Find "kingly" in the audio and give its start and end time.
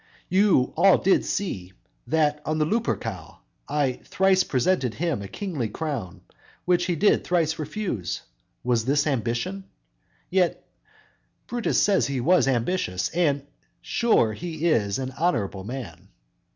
5.27-5.69